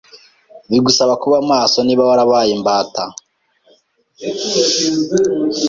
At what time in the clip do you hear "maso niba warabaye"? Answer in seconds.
1.51-2.51